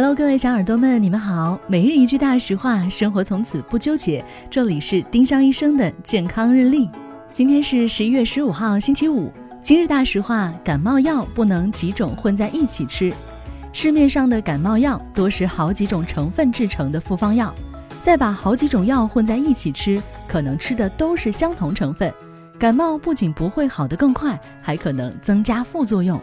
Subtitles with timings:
[0.00, 1.58] Hello，各位小耳朵们，你们好。
[1.66, 4.24] 每日一句大实话，生活从此不纠结。
[4.48, 6.88] 这里是丁香医生的健康日历。
[7.32, 9.32] 今天是十一月十五号，星期五。
[9.60, 13.12] 今日大实话：感冒药不能几种混在一起吃。
[13.72, 17.52] 市面上的感冒药多是好几种成分制成的复方药，
[18.00, 22.14] 再把好几种药混在一起吃，可能吃的都是相同成分，
[22.56, 26.22] 感冒不仅不会好得更快，还可能增加副作用。